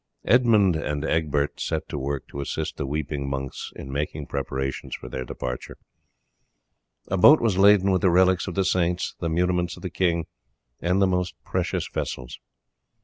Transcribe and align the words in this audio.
Edmund 0.25 0.75
and 0.75 1.05
Egbert 1.05 1.59
set 1.59 1.87
to 1.89 1.99
work 1.99 2.27
to 2.29 2.41
assist 2.41 2.77
the 2.77 2.87
weeping 2.87 3.29
monks 3.29 3.71
in 3.75 3.91
making 3.91 4.25
preparations 4.25 4.95
for 4.95 5.07
their 5.09 5.23
departure. 5.23 5.77
A 7.09 7.17
boat 7.17 7.39
was 7.39 7.59
laden 7.59 7.91
with 7.91 8.01
the 8.01 8.09
relics 8.09 8.47
of 8.47 8.55
the 8.55 8.65
saints, 8.65 9.13
the 9.19 9.29
muniments 9.29 9.77
of 9.77 9.83
the 9.83 9.91
king, 9.91 10.25
and 10.79 10.99
the 10.99 11.05
most 11.05 11.35
precious 11.43 11.87
vessels. 11.87 12.39